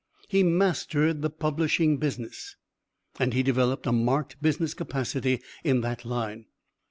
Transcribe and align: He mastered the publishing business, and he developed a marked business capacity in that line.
He 0.27 0.41
mastered 0.41 1.21
the 1.21 1.29
publishing 1.29 1.97
business, 1.97 2.55
and 3.19 3.35
he 3.35 3.43
developed 3.43 3.85
a 3.85 3.91
marked 3.91 4.41
business 4.41 4.73
capacity 4.73 5.43
in 5.63 5.81
that 5.81 6.05
line. 6.05 6.47